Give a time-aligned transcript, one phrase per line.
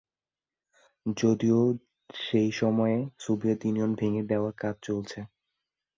[1.05, 1.59] যদিও
[2.19, 5.19] সেই সময়ে, সোভিয়েত ইউনিয়ন ভেঙে দেওয়ার কাজ চলছে।